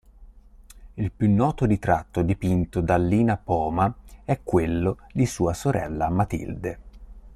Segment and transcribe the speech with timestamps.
[0.95, 3.93] Il più noto ritratto dipinto da Lina Poma
[4.25, 6.79] è quello di sua sorella Matilde.